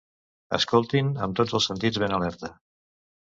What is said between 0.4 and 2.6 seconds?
Escoltin amb tots els sentits ben alerta.